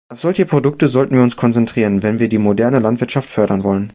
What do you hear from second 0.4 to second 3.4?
Produkte sollten wir uns konzentrieren, wenn wir die moderne Landwirtschaft